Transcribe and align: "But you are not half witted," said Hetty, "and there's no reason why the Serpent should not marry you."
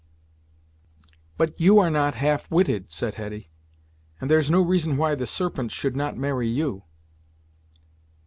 "But 1.37 1.61
you 1.61 1.77
are 1.77 1.91
not 1.91 2.15
half 2.15 2.49
witted," 2.49 2.91
said 2.91 3.13
Hetty, 3.21 3.51
"and 4.19 4.31
there's 4.31 4.49
no 4.49 4.63
reason 4.63 4.97
why 4.97 5.13
the 5.13 5.27
Serpent 5.27 5.71
should 5.71 5.95
not 5.95 6.17
marry 6.17 6.47
you." 6.47 6.85